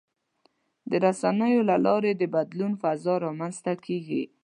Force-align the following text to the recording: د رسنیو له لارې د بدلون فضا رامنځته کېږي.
د 0.89 0.91
رسنیو 1.05 1.61
له 1.69 1.75
لارې 1.85 2.11
د 2.15 2.23
بدلون 2.35 2.71
فضا 2.81 3.13
رامنځته 3.25 3.73
کېږي. 3.85 4.23